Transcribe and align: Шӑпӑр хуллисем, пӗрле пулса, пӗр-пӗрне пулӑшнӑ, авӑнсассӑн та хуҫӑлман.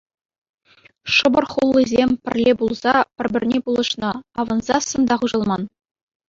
Шӑпӑр 1.13 1.45
хуллисем, 1.51 2.09
пӗрле 2.23 2.53
пулса, 2.59 2.95
пӗр-пӗрне 3.15 3.57
пулӑшнӑ, 3.65 4.11
авӑнсассӑн 4.39 5.03
та 5.13 5.21
хуҫӑлман. 5.23 5.63